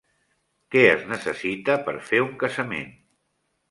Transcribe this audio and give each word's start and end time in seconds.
Què 0.75 0.81
es 0.93 1.05
necessita 1.13 1.79
per 1.87 1.97
fer 2.11 2.25
un 2.29 2.35
casament? 2.47 2.95